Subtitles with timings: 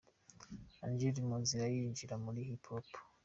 [0.85, 2.87] Angel mu nzira zinjira muri Hip Hop….